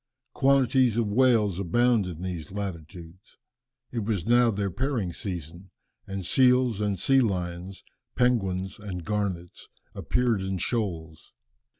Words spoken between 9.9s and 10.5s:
appeared